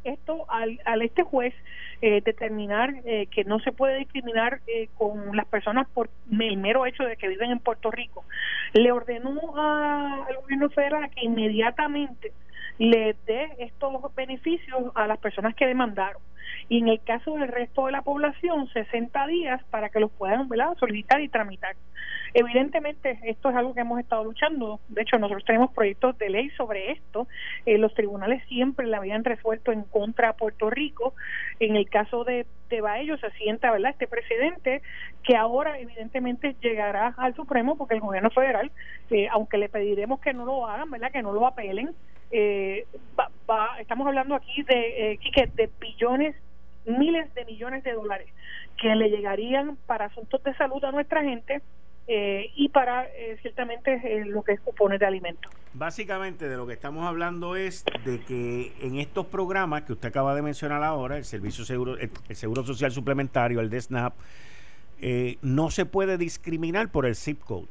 [0.05, 1.53] esto al, al este juez
[2.01, 6.85] eh, determinar eh, que no se puede discriminar eh, con las personas por el mero
[6.85, 8.23] hecho de que viven en Puerto Rico,
[8.73, 12.31] le ordenó al gobierno federal que inmediatamente
[12.77, 16.21] le dé estos beneficios a las personas que demandaron
[16.69, 20.47] y en el caso del resto de la población 60 días para que los puedan
[20.79, 21.75] solicitar y tramitar.
[22.33, 26.49] Evidentemente esto es algo que hemos estado luchando, de hecho nosotros tenemos proyectos de ley
[26.51, 27.27] sobre esto,
[27.65, 31.13] eh, los tribunales siempre la habían resuelto en contra de Puerto Rico,
[31.59, 33.91] en el caso de, de Baello se sienta ¿verdad?
[33.91, 34.81] este precedente
[35.23, 38.69] que ahora evidentemente llegará al Supremo porque el gobierno federal,
[39.11, 41.11] eh, aunque le pediremos que no lo hagan, ¿verdad?
[41.11, 41.95] que no lo apelen,
[42.31, 42.85] eh,
[43.79, 46.35] estamos hablando aquí de, eh, de billones
[46.85, 48.27] miles de millones de dólares
[48.77, 51.61] que le llegarían para asuntos de salud a nuestra gente
[52.07, 55.51] eh, y para eh, ciertamente eh, lo que es cupones de alimentos.
[55.73, 60.35] Básicamente de lo que estamos hablando es de que en estos programas que usted acaba
[60.35, 64.13] de mencionar ahora, el Servicio Seguro, el, Seguro Social Suplementario, el de SNAP,
[65.41, 67.67] no se puede discriminar por el zip code.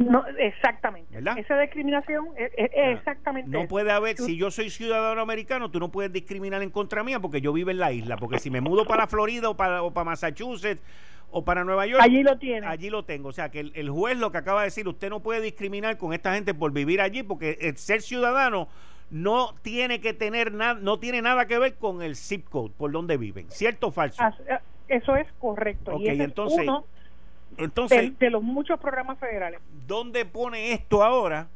[0.00, 1.18] No, exactamente.
[1.18, 3.50] Esa discriminación es, exactamente.
[3.50, 7.20] No puede haber, si yo soy ciudadano americano, tú no puedes discriminar en contra mía
[7.20, 8.16] porque yo vivo en la isla.
[8.16, 10.82] Porque si me mudo para Florida o para, o para Massachusetts
[11.30, 12.66] o para Nueva York, allí lo tiene.
[12.66, 13.28] Allí lo tengo.
[13.28, 16.14] O sea que el, juez lo que acaba de decir, usted no puede discriminar con
[16.14, 18.68] esta gente por vivir allí porque el ser ciudadano
[19.10, 22.90] no tiene que tener nada, no tiene nada que ver con el zip code por
[22.90, 23.50] donde viven.
[23.50, 24.22] ¿Cierto o falso?
[24.48, 24.58] Eh,
[24.88, 25.98] eso es correcto.
[26.00, 26.62] y entonces.
[26.62, 26.86] uno
[27.64, 29.60] entonces, de, los muchos programas federales.
[29.86, 31.48] ¿Dónde pone esto ahora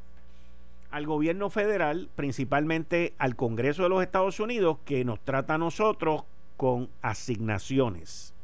[0.90, 6.24] al gobierno federal, principalmente al Congreso de los Estados Unidos, que nos trata a nosotros
[6.56, 8.34] con asignaciones?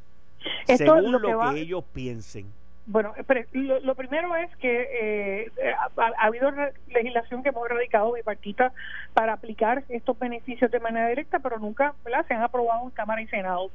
[0.66, 2.46] según lo, que ellos piensen.
[2.90, 5.52] Bueno, pero lo, primero es que eh,
[5.96, 6.50] ha, habido
[6.88, 8.72] legislación que hemos radicado bipartita
[9.14, 11.94] para aplicar estos beneficios de manera directa, pero nunca
[12.26, 13.70] se han aprobado en Cámara y Senado.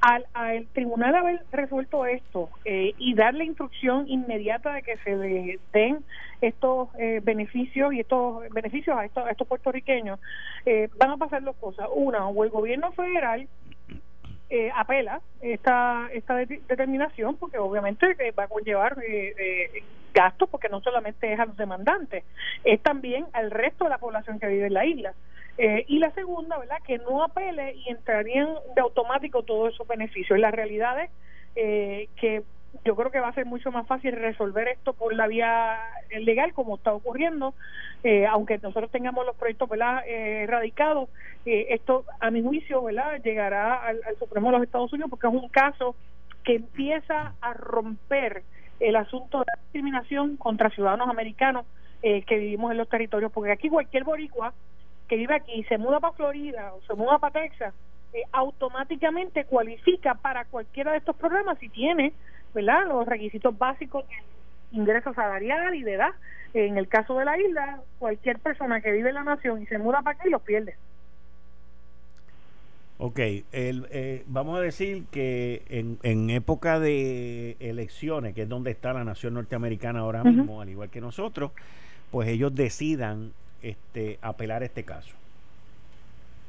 [0.00, 5.58] Al, al tribunal haber resuelto esto eh, y dar la instrucción inmediata de que se
[5.74, 6.02] den
[6.40, 10.18] estos eh, beneficios y estos beneficios a estos, a estos puertorriqueños,
[10.98, 11.86] van a pasar dos cosas.
[11.94, 13.46] Una, o el gobierno federal
[14.50, 20.82] eh, apela esta esta determinación porque obviamente eh, va a conllevar eh, gastos porque no
[20.82, 22.24] solamente es a los demandantes
[22.62, 25.14] es también al resto de la población que vive en la isla.
[25.56, 30.36] Y la segunda verdad que no apele y entrarían de automático todos esos beneficios.
[30.36, 31.08] La realidad
[31.54, 32.42] es que
[32.84, 35.78] yo creo que va a ser mucho más fácil resolver esto por la vía
[36.20, 37.54] legal como está ocurriendo
[38.02, 40.02] eh, aunque nosotros tengamos los proyectos ¿verdad?
[40.06, 41.08] Eh, erradicados
[41.46, 43.20] eh, esto a mi juicio ¿verdad?
[43.22, 45.94] llegará al, Supremo de los Estados Unidos porque es un caso
[46.42, 48.42] que empieza a romper
[48.80, 51.66] el asunto de la discriminación contra ciudadanos americanos
[52.02, 54.52] que vivimos en los territorios porque aquí cualquier boricua
[55.08, 57.72] que vive aquí se muda para Florida o se muda para Texas
[58.30, 62.12] automáticamente cualifica para cualquiera de estos programas si tiene
[62.54, 62.86] ¿verdad?
[62.88, 66.12] Los requisitos básicos de ingreso salarial y de edad.
[66.54, 69.78] En el caso de la isla, cualquier persona que vive en la nación y se
[69.78, 70.76] muda para aquí los pierde.
[72.98, 78.70] Ok, el, eh, vamos a decir que en, en, época de elecciones, que es donde
[78.70, 81.50] está la nación norteamericana ahora mismo, al igual que nosotros,
[82.12, 85.12] pues ellos decidan este, apelar este caso.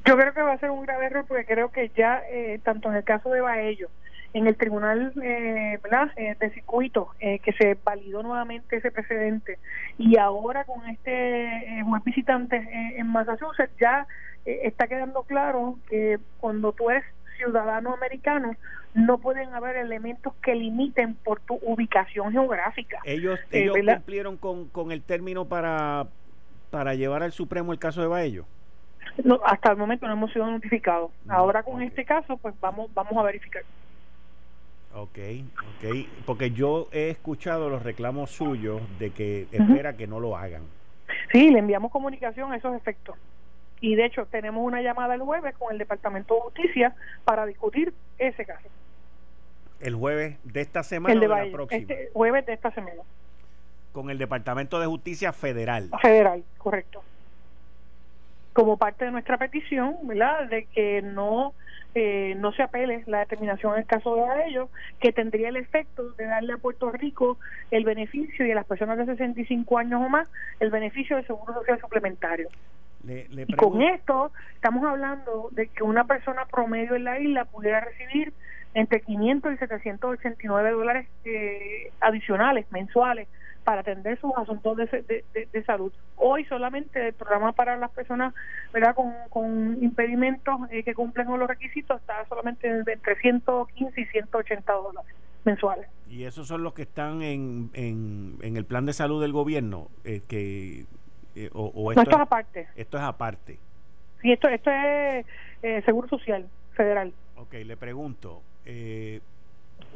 [0.06, 2.90] Yo creo que va a ser un grave error porque creo que ya, eh, tanto
[2.90, 3.90] en el caso de Baello
[4.36, 5.80] en el tribunal eh,
[6.18, 9.60] eh, de circuito eh, que se validó nuevamente ese precedente
[9.98, 12.68] y ahora con este juez visitante
[12.98, 14.06] en Massachusetts ya
[14.44, 17.06] está quedando claro que cuando tú eres
[17.38, 18.56] ciudadano americano
[18.94, 23.00] no pueden haber elementos que limiten por tu ubicación geográfica.
[23.06, 26.08] Ellos, ellos cumplieron con, con el término para,
[26.72, 28.46] para llevar al Supremo el caso de Baello.
[29.24, 31.12] No, hasta el momento no hemos sido notificados.
[31.30, 33.64] Ahora con este caso, pues vamos vamos a verificar.
[34.96, 35.20] Ok,
[35.60, 36.08] ok.
[36.26, 40.64] Porque yo he escuchado los reclamos suyos de que espera que no lo hagan.
[41.34, 43.18] Sí, le enviamos comunicación a esos efectos.
[43.82, 47.94] Y de hecho, tenemos una llamada el jueves con el Departamento de Justicia para discutir
[48.18, 48.70] ese caso.
[49.82, 51.82] ¿El jueves de esta semana o de la próxima?
[51.82, 53.02] Este jueves de esta semana.
[53.92, 55.90] Con el Departamento de Justicia Federal.
[56.02, 57.04] Federal, correcto.
[58.54, 60.48] Como parte de nuestra petición, ¿verdad?
[60.48, 61.54] De que no
[61.98, 64.70] eh, no se apele la determinación en el caso de ellos,
[65.00, 67.38] que tendría el efecto de darle a Puerto Rico
[67.72, 70.28] el beneficio y a las personas de 65 años o más
[70.60, 72.50] el beneficio del seguro social suplementario.
[73.08, 78.34] y con esto estamos hablando de que una persona promedio en la isla pudiera recibir
[78.74, 83.30] entre 500 y 789 dólares eh, adicionales mensuales
[83.66, 85.92] para atender sus asuntos de, de, salud.
[86.18, 88.34] Hoy solamente el programa para las personas
[88.72, 88.96] ¿verdad?
[88.96, 94.72] con, con impedimentos eh, que cumplen con los requisitos está solamente entre 115 y 180
[94.72, 95.12] dólares
[95.44, 95.88] mensuales.
[96.08, 99.88] ¿Y esos son los que están en, en, en el plan de salud del gobierno?
[100.04, 100.86] Eh, que,
[101.36, 102.68] eh, o, esto, es, aparte.
[102.76, 103.58] Esto es aparte.
[104.22, 105.26] Sí, esto, esto es
[105.86, 107.12] Seguro Social Federal.
[107.38, 109.22] Ok, le pregunto, eh,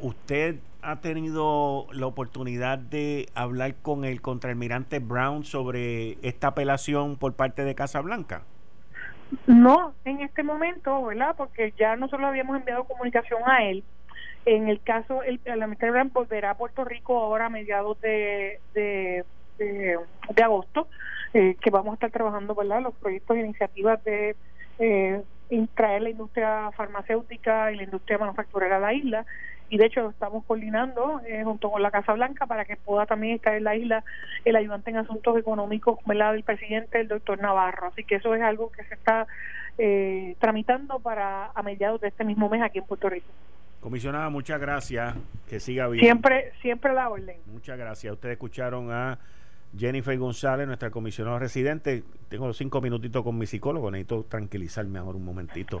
[0.00, 7.34] ¿usted ha tenido la oportunidad de hablar con el contraalmirante Brown sobre esta apelación por
[7.34, 8.42] parte de Casa Blanca?
[9.46, 11.34] No, en este momento, ¿verdad?
[11.36, 13.84] Porque ya nosotros habíamos enviado comunicación a él.
[14.46, 19.24] En el caso, el, el Brown volverá a Puerto Rico ahora a mediados de, de,
[19.58, 20.88] de, agosto,
[21.34, 22.80] eh, que vamos a estar trabajando, ¿verdad?
[22.80, 24.34] Los proyectos e iniciativas de
[24.78, 25.22] eh,
[25.74, 29.26] traer la industria farmacéutica y la industria manufacturera a la isla
[29.70, 33.36] y de hecho estamos coordinando eh, junto con la Casa Blanca para que pueda también
[33.36, 34.04] estar en la isla
[34.44, 37.86] el ayudante en asuntos económicos del presidente el doctor Navarro.
[37.86, 39.26] Así que eso es algo que se está
[39.78, 43.28] eh, tramitando para a mediados de este mismo mes aquí en Puerto Rico.
[43.80, 45.14] Comisionada muchas gracias.
[45.48, 46.04] Que siga bien.
[46.04, 47.36] Siempre siempre la orden.
[47.46, 48.12] Muchas gracias.
[48.12, 49.18] Ustedes escucharon a
[49.78, 52.02] Jennifer González, nuestra comisionada residente.
[52.28, 55.80] Tengo los cinco minutitos con mi psicólogo, necesito tranquilizarme ahora un momentito.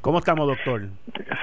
[0.00, 0.82] ¿Cómo estamos, doctor?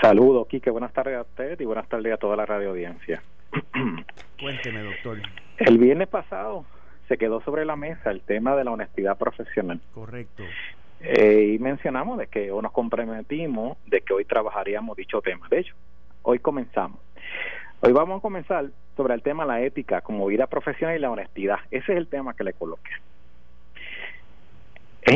[0.01, 0.69] Saludos, Quique.
[0.69, 3.21] Buenas tardes a usted y buenas tardes a toda la radio audiencia.
[4.39, 5.17] Cuénteme, doctor.
[5.57, 6.65] El viernes pasado
[7.09, 9.81] se quedó sobre la mesa el tema de la honestidad profesional.
[9.93, 10.43] Correcto.
[11.01, 15.47] Eh, y mencionamos de que o nos comprometimos de que hoy trabajaríamos dicho tema.
[15.49, 15.75] De hecho,
[16.23, 16.99] hoy comenzamos.
[17.81, 21.11] Hoy vamos a comenzar sobre el tema de la ética como vida profesional y la
[21.11, 21.57] honestidad.
[21.71, 22.91] Ese es el tema que le coloqué.
[25.05, 25.13] Es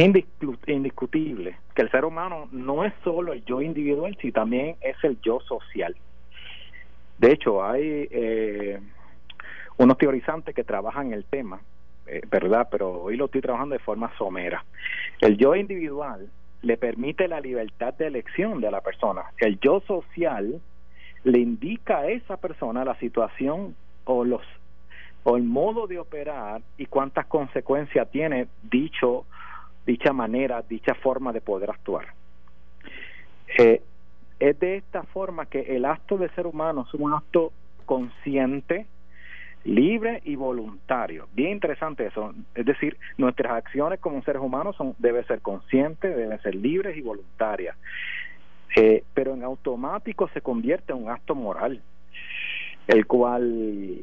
[0.67, 5.19] indiscutible que el ser humano no es solo el yo individual, sino también es el
[5.21, 5.95] yo social.
[7.17, 8.79] De hecho, hay eh,
[9.77, 11.59] unos teorizantes que trabajan el tema,
[12.05, 12.67] eh, ¿verdad?
[12.69, 14.63] Pero hoy lo estoy trabajando de forma somera.
[15.21, 16.29] El yo individual
[16.61, 19.23] le permite la libertad de elección de la persona.
[19.39, 20.61] El yo social
[21.23, 23.75] le indica a esa persona la situación
[24.05, 24.43] o los
[25.23, 29.25] o el modo de operar y cuántas consecuencias tiene dicho
[29.89, 32.05] dicha manera, dicha forma de poder actuar.
[33.57, 33.81] Eh,
[34.39, 37.51] es de esta forma que el acto de ser humano es un acto
[37.87, 38.85] consciente,
[39.63, 41.27] libre y voluntario.
[41.33, 42.35] Bien interesante eso.
[42.53, 47.01] Es decir, nuestras acciones como seres humanos son deben ser conscientes, deben ser libres y
[47.01, 47.75] voluntarias.
[48.75, 51.81] Eh, pero en automático se convierte en un acto moral,
[52.85, 53.43] el cual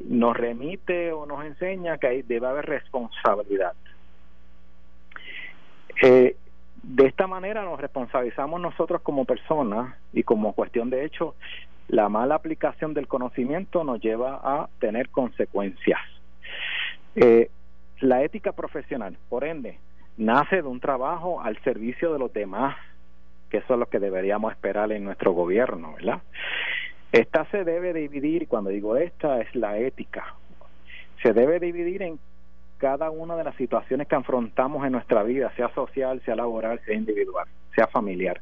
[0.09, 3.71] nos remite o nos enseña que debe haber responsabilidad.
[6.01, 6.35] Eh,
[6.83, 11.35] de esta manera nos responsabilizamos nosotros como personas y como cuestión de hecho,
[11.87, 15.99] la mala aplicación del conocimiento nos lleva a tener consecuencias.
[17.15, 17.49] Eh,
[17.99, 19.79] la ética profesional, por ende,
[20.17, 22.75] nace de un trabajo al servicio de los demás,
[23.49, 26.21] que eso es lo que deberíamos esperar en nuestro gobierno, ¿verdad?
[27.11, 30.35] Esta se debe dividir, cuando digo esta, es la ética.
[31.23, 32.19] Se debe dividir en
[32.77, 36.95] cada una de las situaciones que afrontamos en nuestra vida, sea social, sea laboral, sea
[36.95, 38.41] individual, sea familiar.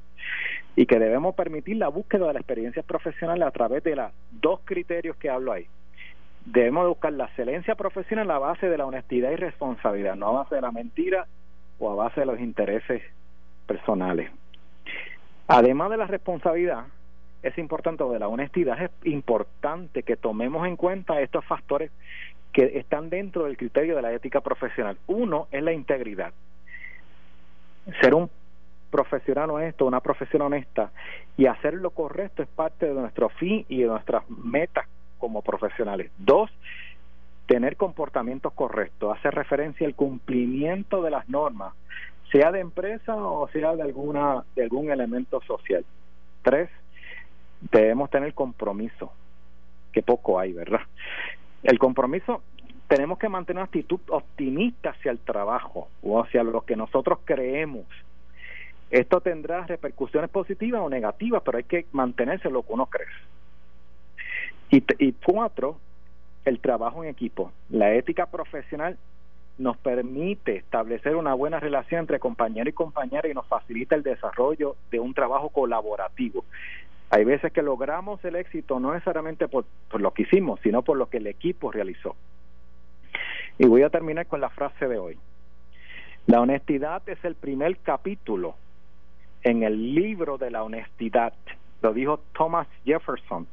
[0.76, 4.60] Y que debemos permitir la búsqueda de la experiencia profesional a través de los dos
[4.66, 5.68] criterios que hablo ahí.
[6.46, 10.56] Debemos buscar la excelencia profesional a base de la honestidad y responsabilidad, no a base
[10.56, 11.26] de la mentira
[11.80, 13.02] o a base de los intereses
[13.66, 14.30] personales.
[15.48, 16.86] Además de la responsabilidad,
[17.44, 21.92] es importante, o de la honestidad, es importante que tomemos en cuenta estos factores
[22.56, 24.98] que están dentro del criterio de la ética profesional.
[25.08, 26.32] Uno es la integridad.
[28.00, 28.30] Ser un
[28.90, 30.90] profesional honesto, una profesión honesta
[31.36, 34.88] y hacer lo correcto es parte de nuestro fin y de nuestras metas
[35.18, 36.12] como profesionales.
[36.18, 36.50] Dos,
[37.46, 41.74] tener comportamientos correctos, hace referencia al cumplimiento de las normas,
[42.32, 45.84] sea de empresa o sea de alguna de algún elemento social.
[46.42, 46.70] Tres,
[47.70, 49.12] debemos tener compromiso,
[49.92, 50.80] que poco hay, ¿verdad?
[51.66, 52.44] El compromiso
[52.88, 57.86] tenemos que mantener una actitud optimista hacia el trabajo o hacia lo que nosotros creemos.
[58.92, 63.08] Esto tendrá repercusiones positivas o negativas, pero hay que mantenerse lo que uno cree.
[64.70, 65.80] Y, y cuatro,
[66.46, 67.52] el trabajo en equipo.
[67.72, 69.00] La ética profesional
[69.58, 74.76] nos permite establecer una buena relación entre compañero y compañera y nos facilita el desarrollo
[74.92, 76.46] de un trabajo colaborativo.
[77.10, 81.08] Hay veces que logramos el éxito no necesariamente por, lo que hicimos, sino por lo
[81.10, 82.16] que el equipo realizó.
[83.58, 85.18] Y voy a terminar con la frase de hoy.
[86.28, 88.56] La honestidad es el primer capítulo
[89.44, 91.34] en el libro de la honestidad.
[91.82, 93.48] Lo dijo Thomas Jefferson.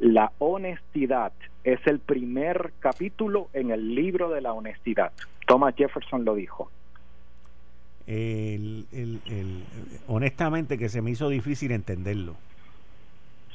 [0.00, 1.32] La honestidad
[1.64, 5.12] es el primer capítulo en el libro de la honestidad.
[5.46, 6.70] Thomas Jefferson lo dijo.
[10.06, 12.36] Honestamente que se me hizo difícil entenderlo.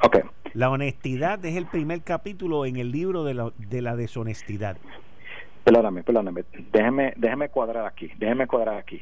[0.01, 0.21] Okay.
[0.53, 4.77] La honestidad es el primer capítulo en el libro de la, de la deshonestidad.
[5.63, 6.43] Perdóname, perdóname.
[6.71, 8.11] Déjeme, déjeme cuadrar aquí.
[8.17, 9.01] Déjeme cuadrar aquí.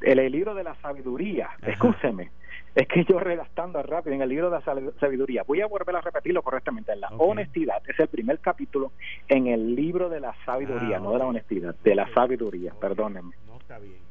[0.00, 2.30] El, el libro de la sabiduría, escúcheme,
[2.74, 6.00] es que yo redactando rápido en el libro de la sabiduría, voy a volver a
[6.00, 6.96] repetirlo correctamente.
[6.96, 8.92] La honestidad es el primer capítulo
[9.28, 13.34] en el libro de la sabiduría, ah, no de la honestidad, de la sabiduría, perdónenme.
[13.46, 14.07] No está bien.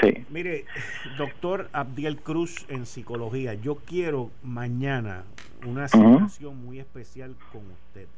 [0.00, 0.24] Sí.
[0.30, 0.64] Mire,
[1.16, 5.24] doctor Abdiel Cruz en psicología, yo quiero mañana
[5.66, 8.08] una situación muy especial con usted.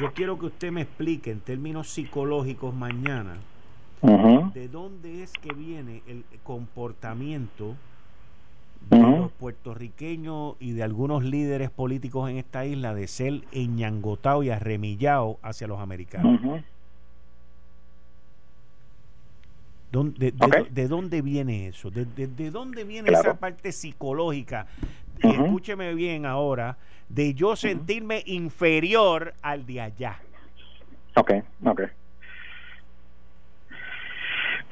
[0.00, 3.36] Yo quiero que usted me explique en términos psicológicos mañana
[4.54, 7.74] de dónde es que viene el comportamiento
[8.90, 14.50] de los puertorriqueños y de algunos líderes políticos en esta isla de ser enñangotado y
[14.50, 16.40] arremillado hacia los americanos.
[19.90, 21.90] De, dónde viene eso?
[21.90, 24.66] ¿De, dónde viene esa parte psicológica?
[25.22, 26.76] escúcheme bien ahora,
[27.08, 30.18] de yo sentirme inferior al de allá.
[31.14, 31.32] Ok,
[31.64, 31.82] ok.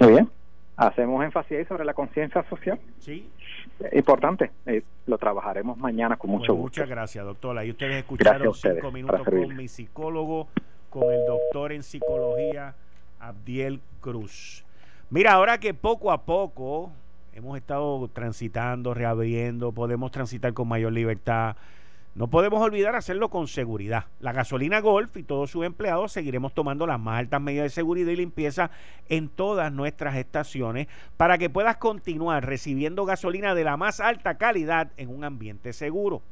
[0.01, 0.31] Muy bien.
[0.77, 2.79] Hacemos énfasis ahí sobre la conciencia social.
[2.99, 3.31] Sí.
[3.93, 4.51] Importante.
[4.67, 6.81] Eh, lo trabajaremos mañana con mucho gusto.
[6.81, 7.65] Muchas gracias, doctora.
[7.65, 10.49] Y ustedes escucharon cinco minutos con mi psicólogo,
[10.91, 12.75] con el doctor en psicología,
[13.21, 14.64] Abdiel Cruz.
[15.15, 16.91] Mira, ahora que poco a poco
[17.33, 21.55] hemos estado transitando, reabriendo, podemos transitar con mayor libertad
[22.17, 24.07] no podemos olvidar hacerlo con seguridad.
[24.19, 28.11] La gasolina Golf y todos sus empleados seguiremos tomando las más altas medidas de seguridad
[28.11, 28.73] y limpieza
[29.09, 34.91] en todas nuestras estaciones para que puedas continuar recibiendo gasolina de la más alta calidad
[34.97, 36.23] en un ambiente seguro.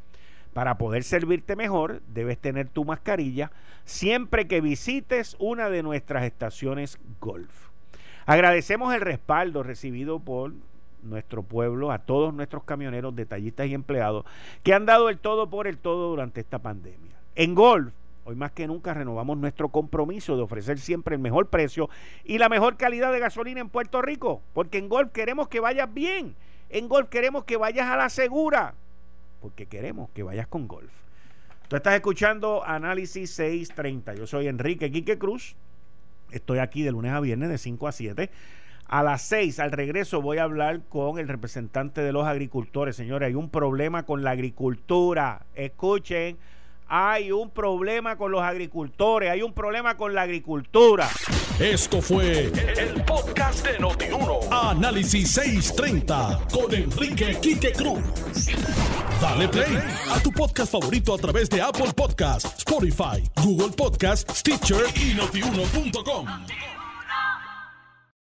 [0.55, 3.53] Para poder servirte mejor, debes tener tu mascarilla
[3.85, 7.72] siempre que visites una de nuestras estaciones Golf.
[8.27, 10.53] Agradecemos el respaldo recibido por
[11.03, 14.25] nuestro pueblo, a todos nuestros camioneros, detallistas y empleados
[14.63, 17.17] que han dado el todo por el todo durante esta pandemia.
[17.35, 17.93] En Golf,
[18.25, 21.91] hoy más que nunca renovamos nuestro compromiso de ofrecer siempre el mejor precio
[22.25, 25.93] y la mejor calidad de gasolina en Puerto Rico, porque en Golf queremos que vayas
[25.93, 26.37] bien,
[26.71, 28.75] en Golf queremos que vayas a la segura,
[29.41, 30.93] porque queremos que vayas con Golf.
[31.73, 34.15] Tú estás escuchando Análisis 630.
[34.15, 35.57] Yo soy Enrique Quique Cruz.
[36.33, 38.31] Estoy aquí de lunes a viernes de 5 a 7
[38.93, 42.95] a las seis, al regreso, voy a hablar con el representante de los agricultores.
[42.95, 45.47] Señores, hay un problema con la agricultura.
[45.55, 46.37] Escuchen,
[46.95, 51.09] hay un problema con los agricultores, hay un problema con la agricultura.
[51.59, 54.41] Esto fue el, podcast de Notiuno.
[54.51, 58.03] Análisis 630 con Enrique Quique Cruz.
[59.23, 59.79] Dale play
[60.11, 66.27] a tu podcast favorito a través de Apple Podcasts, Spotify, Google Podcasts, Stitcher y notiuno.com.